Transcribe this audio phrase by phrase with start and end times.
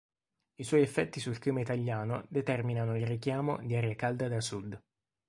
[0.55, 4.81] I suoi effetti sul clima italiano determinano il richiamo di aria calda da sud.